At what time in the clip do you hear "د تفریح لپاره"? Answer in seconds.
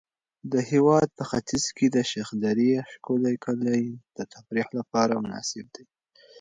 4.17-5.13